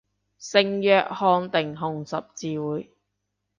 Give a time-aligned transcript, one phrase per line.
[0.03, 0.05] 聖約
[1.13, 2.89] 翰定紅十字會